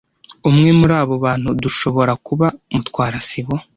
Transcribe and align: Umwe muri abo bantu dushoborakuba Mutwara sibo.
Umwe 0.49 0.69
muri 0.79 0.93
abo 1.01 1.15
bantu 1.25 1.49
dushoborakuba 1.63 2.45
Mutwara 2.73 3.17
sibo. 3.27 3.55